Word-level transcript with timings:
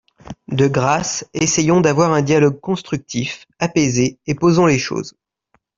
De 0.47 0.67
grâce, 0.67 1.27
essayons 1.35 1.79
d’avoir 1.79 2.11
un 2.11 2.23
dialogue 2.23 2.59
constructif, 2.59 3.45
apaisé, 3.59 4.17
et 4.25 4.33
posons 4.33 4.65
les 4.65 4.79
choses. 4.79 5.13